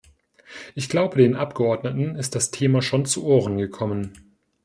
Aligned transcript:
Ich 0.73 0.89
glaube, 0.89 1.17
den 1.19 1.35
Abgeordneten 1.35 2.15
ist 2.15 2.33
das 2.33 2.49
Thema 2.49 2.81
schon 2.81 3.05
zu 3.05 3.23
Ohren 3.23 3.59
gekommen. 3.59 4.13